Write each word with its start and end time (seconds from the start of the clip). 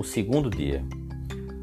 o 0.00 0.02
segundo 0.02 0.48
dia. 0.48 0.82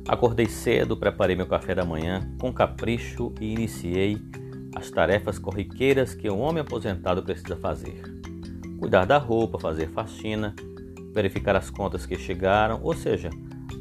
Acordei 0.08 0.46
cedo, 0.46 0.96
preparei 0.96 1.36
meu 1.36 1.48
café 1.48 1.74
da 1.74 1.84
manhã 1.84 2.32
com 2.40 2.54
capricho 2.54 3.34
e 3.42 3.52
iniciei 3.52 4.22
as 4.76 4.92
tarefas 4.92 5.40
corriqueiras 5.40 6.14
que 6.14 6.30
um 6.30 6.40
homem 6.40 6.62
aposentado 6.62 7.24
precisa 7.24 7.56
fazer: 7.56 8.00
cuidar 8.80 9.06
da 9.06 9.18
roupa, 9.18 9.58
fazer 9.58 9.90
faxina, 9.90 10.56
verificar 11.16 11.56
as 11.56 11.72
contas 11.72 12.06
que 12.06 12.16
chegaram, 12.16 12.80
ou 12.84 12.94
seja, 12.94 13.32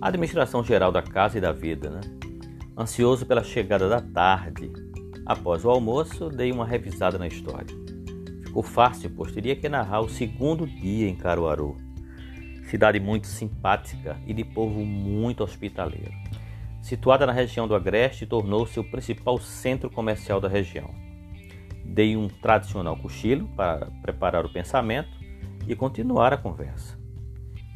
a 0.00 0.08
administração 0.08 0.64
geral 0.64 0.90
da 0.90 1.02
casa 1.02 1.36
e 1.36 1.40
da 1.40 1.52
vida. 1.52 1.90
Né? 1.90 2.00
Ansioso 2.78 3.26
pela 3.26 3.44
chegada 3.44 3.90
da 3.90 4.00
tarde, 4.00 4.72
após 5.26 5.66
o 5.66 5.70
almoço, 5.70 6.30
dei 6.30 6.50
uma 6.50 6.64
revisada 6.64 7.18
na 7.18 7.26
história. 7.26 7.76
Ficou 8.42 8.62
fácil, 8.62 9.10
pois 9.14 9.32
teria 9.32 9.54
que 9.54 9.68
narrar 9.68 10.00
o 10.00 10.08
segundo 10.08 10.66
dia 10.66 11.06
em 11.06 11.14
Caruaru 11.14 11.76
cidade 12.66 12.98
muito 13.00 13.26
simpática 13.26 14.16
e 14.26 14.34
de 14.34 14.44
povo 14.44 14.84
muito 14.84 15.42
hospitaleiro. 15.42 16.12
Situada 16.82 17.26
na 17.26 17.32
região 17.32 17.66
do 17.66 17.74
Agreste, 17.74 18.26
tornou-se 18.26 18.78
o 18.78 18.84
principal 18.84 19.38
centro 19.38 19.90
comercial 19.90 20.40
da 20.40 20.48
região. 20.48 20.90
Dei 21.84 22.16
um 22.16 22.28
tradicional 22.28 22.96
cochilo 22.96 23.48
para 23.56 23.86
preparar 24.02 24.44
o 24.44 24.52
pensamento 24.52 25.08
e 25.66 25.74
continuar 25.74 26.32
a 26.32 26.36
conversa. 26.36 26.98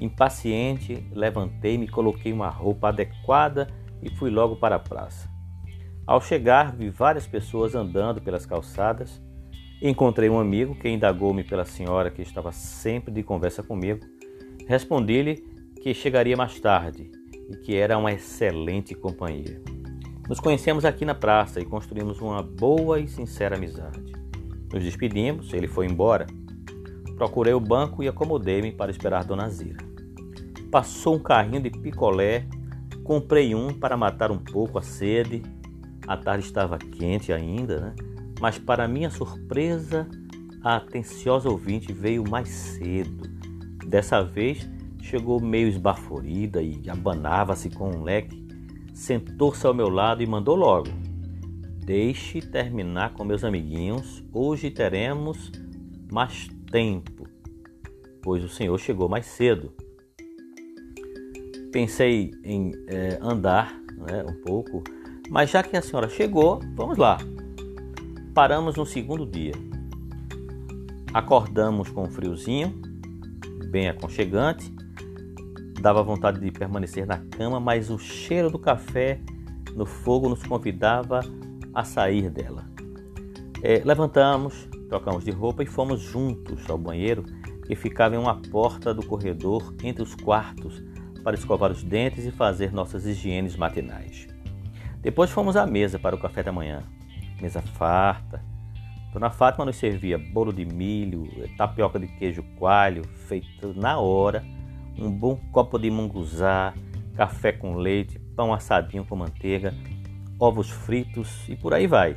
Impaciente, 0.01 1.07
levantei-me, 1.13 1.89
coloquei 1.89 2.33
uma 2.33 2.49
roupa 2.49 2.89
adequada 2.89 3.69
e 4.03 4.11
fui 4.11 4.31
logo 4.31 4.57
para 4.57 4.77
a 4.77 4.79
praça. 4.79 5.29
Ao 6.07 6.21
chegar, 6.21 6.75
vi 6.75 6.89
várias 6.89 7.27
pessoas 7.27 7.75
andando 7.75 8.21
pelas 8.21 8.47
calçadas. 8.47 9.21
Encontrei 9.83 10.29
um 10.29 10.39
amigo 10.39 10.75
que 10.75 10.89
indagou-me 10.89 11.45
pela 11.45 11.65
senhora 11.65 12.11
que 12.11 12.23
estava 12.23 12.51
sempre 12.51 13.13
de 13.13 13.23
conversa 13.23 13.63
comigo 13.63 14.01
Respondi-lhe 14.71 15.45
que 15.83 15.93
chegaria 15.93 16.37
mais 16.37 16.61
tarde 16.61 17.11
e 17.51 17.57
que 17.57 17.75
era 17.75 17.99
uma 17.99 18.13
excelente 18.13 18.95
companhia. 18.95 19.61
Nos 20.29 20.39
conhecemos 20.39 20.85
aqui 20.85 21.05
na 21.05 21.13
praça 21.13 21.59
e 21.59 21.65
construímos 21.65 22.21
uma 22.21 22.41
boa 22.41 23.01
e 23.01 23.09
sincera 23.09 23.57
amizade. 23.57 24.13
Nos 24.73 24.85
despedimos, 24.85 25.53
ele 25.53 25.67
foi 25.67 25.87
embora. 25.87 26.29
Procurei 27.17 27.53
o 27.53 27.59
banco 27.59 28.01
e 28.01 28.07
acomodei-me 28.07 28.71
para 28.71 28.93
esperar 28.93 29.25
Dona 29.25 29.49
Zira. 29.49 29.85
Passou 30.71 31.17
um 31.17 31.19
carrinho 31.19 31.61
de 31.61 31.71
picolé, 31.71 32.47
comprei 33.03 33.57
um 33.57 33.75
para 33.75 33.97
matar 33.97 34.31
um 34.31 34.39
pouco 34.39 34.79
a 34.79 34.83
sede. 34.83 35.43
A 36.07 36.17
tarde 36.17 36.45
estava 36.45 36.79
quente 36.79 37.33
ainda, 37.33 37.81
né? 37.81 37.95
Mas 38.41 38.57
para 38.57 38.87
minha 38.87 39.11
surpresa, 39.11 40.09
a 40.63 40.77
atenciosa 40.77 41.49
ouvinte 41.51 41.93
veio 41.93 42.23
mais 42.23 42.49
cedo 42.51 43.30
Dessa 43.87 44.23
vez 44.23 44.69
chegou 45.03 45.41
meio 45.41 45.69
esbaforida 45.69 46.63
e 46.63 46.89
abanava-se 46.89 47.71
com 47.71 47.91
um 47.91 48.03
leque. 48.03 48.47
Sentou-se 48.95 49.67
ao 49.67 49.75
meu 49.75 49.89
lado 49.89 50.23
e 50.23 50.27
mandou 50.27 50.55
logo: 50.55 50.89
Deixe 51.85 52.41
terminar 52.41 53.15
com 53.15 53.25
meus 53.25 53.43
amiguinhos, 53.43 54.23
hoje 54.33 54.71
teremos 54.71 55.51
mais 56.13 56.49
tempo, 56.71 57.27
pois 58.23 58.45
o 58.45 58.49
senhor 58.49 58.79
chegou 58.79 59.09
mais 59.09 59.27
cedo. 59.27 59.73
Pensei 61.73 62.33
em 62.45 62.73
é, 62.89 63.19
andar 63.23 63.81
né, 63.97 64.25
um 64.29 64.41
pouco, 64.43 64.83
mas 65.29 65.51
já 65.51 65.63
que 65.63 65.77
a 65.77 65.83
senhora 65.83 66.09
chegou, 66.09 66.61
vamos 66.75 66.99
lá. 66.99 67.19
Paramos 68.35 68.77
no 68.77 68.85
segundo 68.85 69.25
dia. 69.25 69.55
Acordamos 71.13 71.91
com 71.91 72.05
um 72.05 72.11
friozinho 72.11 72.90
bem 73.71 73.89
aconchegante. 73.89 74.73
Dava 75.81 76.03
vontade 76.03 76.41
de 76.41 76.51
permanecer 76.51 77.07
na 77.07 77.19
cama, 77.19 77.59
mas 77.59 77.89
o 77.89 77.99
cheiro 77.99 78.51
do 78.51 78.59
café 78.59 79.21
no 79.75 79.87
fogo 79.87 80.29
nos 80.29 80.43
convidava 80.43 81.21
a 81.73 81.85
sair 81.85 82.29
dela. 82.29 82.69
É, 83.63 83.83
levantamos, 83.85 84.69
trocamos 84.89 85.25
de 85.25 85.31
roupa 85.31 85.63
e 85.63 85.67
fomos 85.67 86.01
juntos 86.01 86.69
ao 86.69 86.77
banheiro 86.77 87.25
que 87.67 87.77
ficava 87.77 88.17
em 88.17 88.19
uma 88.19 88.35
porta 88.35 88.93
do 88.93 89.07
corredor 89.07 89.75
entre 89.83 90.03
os 90.03 90.15
quartos 90.15 90.83
para 91.23 91.37
escovar 91.37 91.71
os 91.71 91.83
dentes 91.83 92.25
e 92.25 92.31
fazer 92.31 92.73
nossas 92.73 93.07
higienes 93.07 93.57
matinais. 93.57 94.27
Depois 95.01 95.31
fomos 95.31 95.57
à 95.57 95.67
mesa 95.67 95.99
para 95.99 96.17
o 96.17 96.19
café 96.19 96.43
da 96.43 96.53
manhã. 96.53 96.83
Mesa 97.41 97.63
farta, 97.63 98.43
Dona 99.13 99.29
Fátima 99.29 99.65
nos 99.65 99.77
servia 99.77 100.17
bolo 100.17 100.53
de 100.53 100.65
milho, 100.65 101.27
tapioca 101.57 101.99
de 101.99 102.07
queijo 102.07 102.45
coalho, 102.57 103.03
feito 103.27 103.75
na 103.75 103.99
hora, 103.99 104.45
um 104.97 105.11
bom 105.11 105.37
copo 105.51 105.79
de 105.79 105.91
munguzá, 105.91 106.73
café 107.17 107.51
com 107.53 107.75
leite, 107.75 108.21
pão 108.37 108.55
assadinho 108.55 109.05
com 109.05 109.17
manteiga, 109.17 109.75
ovos 110.39 110.71
fritos 110.71 111.49
e 111.49 111.57
por 111.57 111.75
aí 111.75 111.89
vai. 111.89 112.17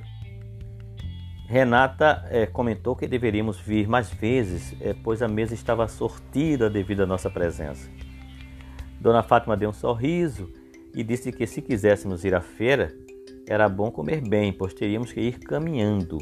Renata 1.47 2.25
é, 2.29 2.45
comentou 2.45 2.95
que 2.95 3.07
deveríamos 3.07 3.59
vir 3.59 3.87
mais 3.87 4.11
vezes, 4.11 4.75
é, 4.79 4.93
pois 4.93 5.21
a 5.21 5.27
mesa 5.27 5.53
estava 5.53 5.87
sortida 5.87 6.69
devido 6.69 7.03
à 7.03 7.05
nossa 7.05 7.29
presença. 7.29 7.89
Dona 8.99 9.23
Fátima 9.23 9.57
deu 9.57 9.69
um 9.69 9.73
sorriso 9.73 10.49
e 10.95 11.03
disse 11.03 11.31
que 11.31 11.45
se 11.47 11.61
quiséssemos 11.61 12.23
ir 12.23 12.35
à 12.35 12.41
feira, 12.41 12.95
era 13.47 13.67
bom 13.67 13.91
comer 13.91 14.21
bem, 14.21 14.53
pois 14.53 14.73
teríamos 14.73 15.11
que 15.11 15.19
ir 15.19 15.39
caminhando. 15.39 16.17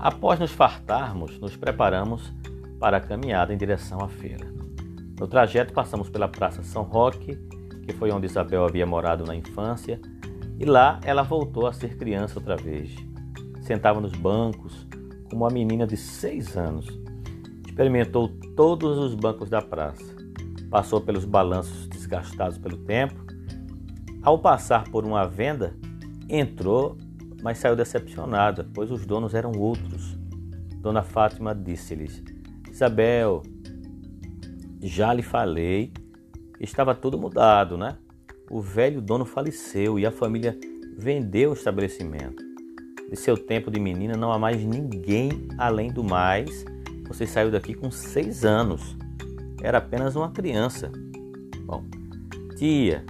Após 0.00 0.40
nos 0.40 0.50
fartarmos, 0.50 1.38
nos 1.38 1.54
preparamos 1.56 2.32
para 2.78 2.96
a 2.96 3.00
caminhada 3.00 3.52
em 3.52 3.58
direção 3.58 4.02
à 4.02 4.08
feira. 4.08 4.50
No 5.18 5.28
trajeto, 5.28 5.74
passamos 5.74 6.08
pela 6.08 6.26
Praça 6.26 6.62
São 6.62 6.84
Roque, 6.84 7.36
que 7.82 7.92
foi 7.92 8.10
onde 8.10 8.24
Isabel 8.24 8.64
havia 8.64 8.86
morado 8.86 9.26
na 9.26 9.36
infância, 9.36 10.00
e 10.58 10.64
lá 10.64 10.98
ela 11.04 11.22
voltou 11.22 11.66
a 11.66 11.72
ser 11.74 11.98
criança 11.98 12.38
outra 12.38 12.56
vez. 12.56 12.96
Sentava 13.60 14.00
nos 14.00 14.12
bancos 14.12 14.86
como 15.28 15.44
uma 15.44 15.50
menina 15.50 15.86
de 15.86 15.98
seis 15.98 16.56
anos. 16.56 16.86
Experimentou 17.66 18.28
todos 18.56 18.96
os 18.96 19.14
bancos 19.14 19.50
da 19.50 19.60
praça. 19.60 20.16
Passou 20.70 21.02
pelos 21.02 21.26
balanços 21.26 21.86
desgastados 21.88 22.56
pelo 22.56 22.78
tempo. 22.78 23.22
Ao 24.22 24.38
passar 24.38 24.84
por 24.84 25.04
uma 25.04 25.28
venda, 25.28 25.76
entrou 26.26 26.96
mas 27.42 27.58
saiu 27.58 27.76
decepcionada, 27.76 28.66
pois 28.74 28.90
os 28.90 29.06
donos 29.06 29.34
eram 29.34 29.52
outros. 29.52 30.18
Dona 30.76 31.02
Fátima 31.02 31.54
disse-lhes: 31.54 32.22
Isabel, 32.70 33.42
já 34.80 35.12
lhe 35.12 35.22
falei, 35.22 35.92
estava 36.58 36.94
tudo 36.94 37.18
mudado, 37.18 37.76
né? 37.76 37.96
O 38.50 38.60
velho 38.60 39.00
dono 39.00 39.24
faleceu 39.24 39.98
e 39.98 40.04
a 40.04 40.10
família 40.10 40.58
vendeu 40.96 41.50
o 41.50 41.54
estabelecimento. 41.54 42.42
De 43.08 43.16
seu 43.16 43.36
tempo 43.36 43.70
de 43.70 43.80
menina 43.80 44.16
não 44.16 44.32
há 44.32 44.38
mais 44.38 44.62
ninguém 44.64 45.48
além 45.58 45.92
do 45.92 46.02
mais. 46.02 46.64
Você 47.08 47.26
saiu 47.26 47.50
daqui 47.50 47.74
com 47.74 47.90
seis 47.90 48.44
anos. 48.44 48.96
Era 49.62 49.78
apenas 49.78 50.16
uma 50.16 50.30
criança. 50.30 50.90
Bom, 51.64 51.84
tia, 52.56 53.04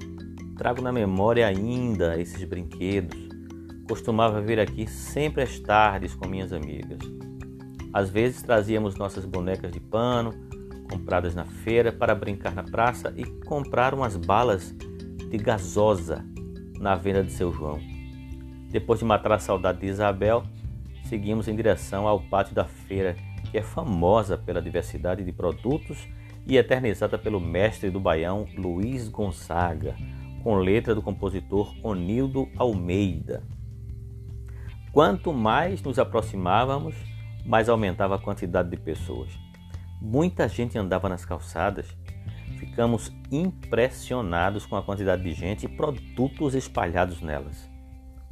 trago 0.56 0.82
na 0.82 0.92
memória 0.92 1.46
ainda 1.46 2.20
esses 2.20 2.42
brinquedos 2.44 3.29
Costumava 3.90 4.40
vir 4.40 4.60
aqui 4.60 4.86
sempre 4.86 5.42
às 5.42 5.58
tardes 5.58 6.14
com 6.14 6.28
minhas 6.28 6.52
amigas. 6.52 7.00
Às 7.92 8.08
vezes 8.08 8.40
trazíamos 8.40 8.94
nossas 8.94 9.24
bonecas 9.24 9.72
de 9.72 9.80
pano, 9.80 10.32
compradas 10.88 11.34
na 11.34 11.44
feira, 11.44 11.90
para 11.90 12.14
brincar 12.14 12.54
na 12.54 12.62
praça 12.62 13.12
e 13.16 13.24
comprar 13.44 13.92
umas 13.92 14.14
balas 14.14 14.72
de 15.28 15.36
gasosa 15.36 16.24
na 16.78 16.94
venda 16.94 17.24
de 17.24 17.32
seu 17.32 17.52
João. 17.52 17.80
Depois 18.68 19.00
de 19.00 19.04
matar 19.04 19.32
a 19.32 19.38
saudade 19.40 19.80
de 19.80 19.88
Isabel, 19.88 20.44
seguimos 21.06 21.48
em 21.48 21.56
direção 21.56 22.06
ao 22.06 22.20
pátio 22.20 22.54
da 22.54 22.66
feira, 22.66 23.16
que 23.50 23.58
é 23.58 23.62
famosa 23.62 24.38
pela 24.38 24.62
diversidade 24.62 25.24
de 25.24 25.32
produtos 25.32 26.06
e 26.46 26.56
eternizada 26.56 27.18
pelo 27.18 27.40
mestre 27.40 27.90
do 27.90 27.98
baião 27.98 28.46
Luiz 28.56 29.08
Gonzaga, 29.08 29.96
com 30.44 30.54
letra 30.54 30.94
do 30.94 31.02
compositor 31.02 31.74
Onildo 31.82 32.48
Almeida. 32.56 33.42
Quanto 34.92 35.32
mais 35.32 35.80
nos 35.82 36.00
aproximávamos, 36.00 36.96
mais 37.46 37.68
aumentava 37.68 38.16
a 38.16 38.18
quantidade 38.18 38.70
de 38.70 38.76
pessoas. 38.76 39.30
Muita 40.02 40.48
gente 40.48 40.76
andava 40.76 41.08
nas 41.08 41.24
calçadas. 41.24 41.86
Ficamos 42.58 43.12
impressionados 43.30 44.66
com 44.66 44.74
a 44.74 44.82
quantidade 44.82 45.22
de 45.22 45.32
gente 45.32 45.66
e 45.66 45.68
produtos 45.68 46.56
espalhados 46.56 47.22
nelas. 47.22 47.70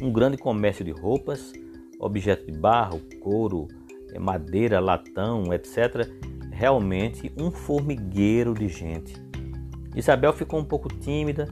Um 0.03 0.13
grande 0.13 0.37
comércio 0.37 0.85
de 0.85 0.91
roupas, 0.91 1.53
objetos 2.01 2.47
de 2.47 2.59
barro, 2.59 3.01
couro, 3.21 3.69
eh, 4.13 4.19
madeira, 4.19 4.81
latão, 4.81 5.53
etc. 5.55 6.11
Realmente 6.51 7.33
um 7.39 7.53
formigueiro 7.53 8.53
de 8.53 8.69
gente. 8.69 9.15
Isabel 9.95 10.33
ficou 10.33 10.59
um 10.59 10.65
pouco 10.65 10.89
tímida 10.89 11.49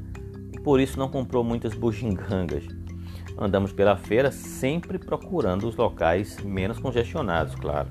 e 0.53 0.61
por 0.61 0.81
isso 0.81 0.99
não 0.99 1.08
comprou 1.08 1.44
muitas 1.44 1.75
bugigangas 1.75 2.64
Andamos 3.38 3.72
pela 3.72 3.96
feira 3.96 4.32
sempre 4.32 4.98
procurando 4.98 5.68
os 5.68 5.76
locais 5.76 6.38
menos 6.42 6.78
congestionados, 6.78 7.54
claro. 7.54 7.90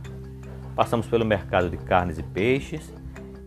Passamos 0.76 1.08
pelo 1.08 1.24
mercado 1.24 1.70
de 1.70 1.78
carnes 1.78 2.18
e 2.18 2.24
peixes 2.24 2.94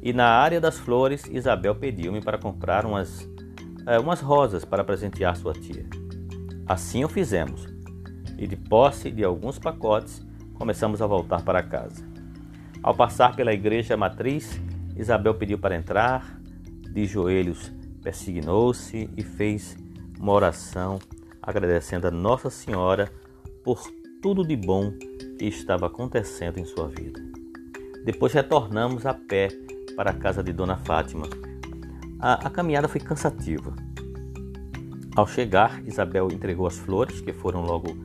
E 0.00 0.12
na 0.12 0.26
área 0.26 0.60
das 0.60 0.78
flores, 0.78 1.24
Isabel 1.26 1.74
pediu-me 1.74 2.22
para 2.22 2.38
comprar 2.38 2.86
umas, 2.86 3.28
é, 3.84 3.98
umas 3.98 4.20
rosas 4.20 4.64
para 4.64 4.84
presentear 4.84 5.36
sua 5.36 5.52
tia. 5.52 5.84
Assim 6.66 7.04
o 7.04 7.08
fizemos, 7.08 7.66
e 8.38 8.46
de 8.46 8.54
posse 8.54 9.10
de 9.10 9.24
alguns 9.24 9.58
pacotes, 9.58 10.24
começamos 10.54 11.02
a 11.02 11.06
voltar 11.06 11.42
para 11.42 11.64
casa. 11.64 12.06
Ao 12.80 12.94
passar 12.94 13.34
pela 13.34 13.52
igreja 13.52 13.96
matriz, 13.96 14.60
Isabel 14.96 15.34
pediu 15.34 15.58
para 15.58 15.74
entrar, 15.74 16.38
de 16.92 17.04
joelhos 17.06 17.72
persignou-se 18.02 19.10
e 19.16 19.22
fez 19.22 19.76
uma 20.18 20.32
oração 20.32 20.98
agradecendo 21.48 22.06
a 22.06 22.10
Nossa 22.10 22.50
Senhora 22.50 23.10
por 23.64 23.80
tudo 24.20 24.46
de 24.46 24.54
bom 24.54 24.92
que 25.38 25.46
estava 25.46 25.86
acontecendo 25.86 26.58
em 26.58 26.64
sua 26.66 26.88
vida. 26.88 27.18
Depois 28.04 28.34
retornamos 28.34 29.06
a 29.06 29.14
pé 29.14 29.48
para 29.96 30.10
a 30.10 30.12
casa 30.14 30.42
de 30.42 30.52
Dona 30.52 30.76
Fátima. 30.76 31.26
A, 32.20 32.46
a 32.46 32.50
caminhada 32.50 32.86
foi 32.86 33.00
cansativa. 33.00 33.74
Ao 35.16 35.26
chegar, 35.26 35.82
Isabel 35.86 36.28
entregou 36.30 36.66
as 36.66 36.76
flores, 36.76 37.22
que 37.22 37.32
foram 37.32 37.62
logo 37.62 37.96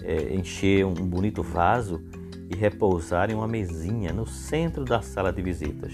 é, 0.00 0.32
encher 0.32 0.86
um 0.86 0.94
bonito 0.94 1.42
vaso 1.42 2.00
e 2.48 2.54
repousar 2.54 3.32
em 3.32 3.34
uma 3.34 3.48
mesinha 3.48 4.12
no 4.12 4.28
centro 4.28 4.84
da 4.84 5.02
sala 5.02 5.32
de 5.32 5.42
visitas. 5.42 5.92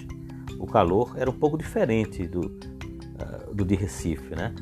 O 0.58 0.66
calor 0.66 1.14
era 1.16 1.30
um 1.30 1.38
pouco 1.38 1.56
diferente 1.56 2.26
do, 2.26 2.40
uh, 2.40 3.54
do 3.54 3.64
de 3.64 3.76
Recife, 3.76 4.36
né? 4.36 4.54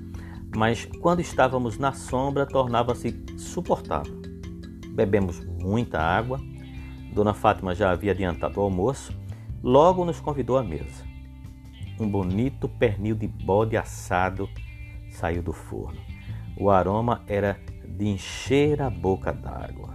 Mas 0.56 0.86
quando 1.02 1.20
estávamos 1.20 1.76
na 1.76 1.92
sombra, 1.92 2.46
tornava-se 2.46 3.14
suportável. 3.36 4.22
Bebemos 4.88 5.44
muita 5.60 6.00
água. 6.00 6.40
Dona 7.12 7.34
Fátima 7.34 7.74
já 7.74 7.90
havia 7.90 8.12
adiantado 8.12 8.58
o 8.58 8.62
almoço. 8.62 9.12
Logo 9.62 10.02
nos 10.02 10.18
convidou 10.18 10.56
à 10.56 10.62
mesa. 10.62 11.04
Um 12.00 12.08
bonito 12.08 12.70
pernil 12.70 13.14
de 13.14 13.28
bode 13.28 13.76
assado 13.76 14.48
saiu 15.10 15.42
do 15.42 15.52
forno. 15.52 16.00
O 16.56 16.70
aroma 16.70 17.22
era 17.26 17.60
de 17.86 18.06
encher 18.06 18.80
a 18.80 18.88
boca 18.88 19.34
d'água. 19.34 19.94